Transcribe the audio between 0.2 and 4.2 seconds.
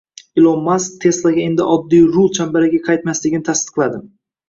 Ilon Mask Tesla’ga endi oddiy rul chambaragi qaytmasligini tasdiqladi